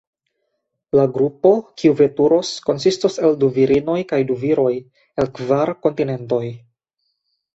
La 0.99 1.03
grupo, 1.17 1.49
kiu 1.81 1.91
veturos, 1.99 2.49
konsistos 2.69 3.19
el 3.29 3.37
du 3.43 3.51
virinoj 3.59 3.97
kaj 4.13 4.19
du 4.31 4.37
viroj, 4.45 4.71
el 5.25 5.31
kvar 5.41 5.73
kontinentoj. 5.87 6.43